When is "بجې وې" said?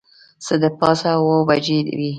1.47-2.09